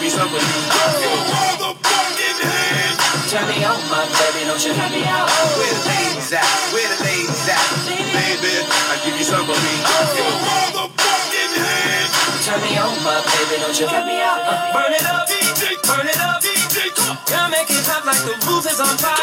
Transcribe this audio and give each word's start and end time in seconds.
with 0.00 0.16
me. 0.16 0.60
Your 1.04 1.20
motherfucking 1.28 2.38
hands. 2.40 2.96
Turn 3.28 3.44
me 3.52 3.60
on, 3.68 3.76
my 3.92 4.00
baby, 4.08 4.48
don't 4.48 4.56
you 4.64 4.72
turn 4.72 4.92
me 4.96 5.04
out. 5.04 5.28
Where 5.60 5.68
the 5.76 5.84
ladies 5.92 6.32
at? 6.32 6.48
Where 6.72 6.88
the 6.88 6.98
ladies 7.04 7.44
at? 7.52 7.60
Baby, 8.08 8.64
I 8.64 8.96
give 9.04 9.16
you 9.20 9.26
some 9.28 9.44
of 9.44 9.60
me. 9.60 9.74
Your 10.16 10.36
motherfucking 10.40 11.52
hands. 11.52 12.12
Turn 12.48 12.60
me 12.64 12.80
on, 12.80 12.96
my 13.04 13.20
baby, 13.28 13.60
don't 13.60 13.76
you 13.76 13.86
turn 13.92 14.06
me 14.08 14.24
out. 14.24 14.40
Uh, 14.40 14.72
burn 14.72 14.92
it 14.96 15.04
up, 15.04 15.28
DJ, 15.28 15.76
burn 15.84 16.08
it 16.08 16.16
up. 16.16 16.40
DJ, 16.40 16.88
Girl, 17.28 17.48
make 17.52 17.68
it 17.68 17.84
hot 17.84 18.08
like 18.08 18.24
the 18.24 18.34
roof 18.48 18.64
is 18.72 18.80
on 18.80 18.96
fire. 18.96 19.20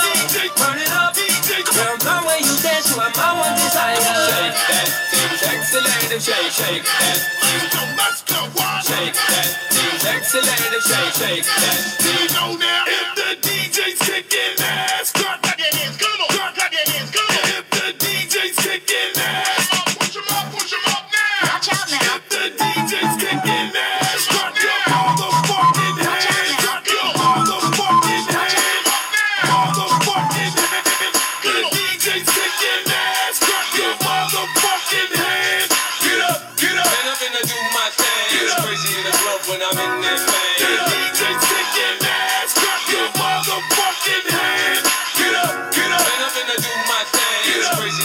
DJ, 0.00 0.48
Burn 0.56 0.80
it 0.80 0.90
up, 0.96 1.12
DJ, 1.12 1.60
girl, 1.76 1.92
the 2.00 2.14
way 2.24 2.40
you 2.40 2.56
dance, 2.64 2.88
you 2.88 2.96
are 2.96 3.12
my 3.12 3.36
one 3.36 3.52
desire. 3.60 4.00
Shake 4.00 4.56
that 4.64 4.88
thing, 5.12 5.32
sexy 5.36 5.78
lady, 5.84 6.18
shake, 6.18 6.50
shake 6.50 6.84
that 6.88 7.18
thing, 7.20 7.94
Let's 8.00 8.22
go, 8.24 8.25
thing, 10.32 10.42
sexy 10.42 10.64
lady, 10.70 10.80
shake, 10.80 11.14
shake 11.14 11.44
that. 11.44 11.96
You 12.02 12.34
know 12.34 12.56
now. 12.56 12.84
If 12.86 13.08
the 13.16 13.48
DJ's 13.48 13.98
kicking 14.00 14.64
ass, 14.64 15.12
cut, 15.12 15.45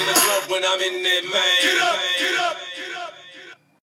in 0.00 0.06
the 0.06 0.14
club 0.14 0.50
when 0.50 0.64
I'm 0.64 0.80
in 0.80 1.02
that 1.02 1.24
man. 1.32 1.53